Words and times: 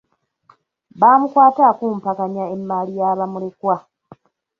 Baamukwata 0.99 1.61
akumpakanya 1.71 2.43
emmaali 2.55 2.93
ya 2.99 3.17
bamulekwa. 3.19 3.75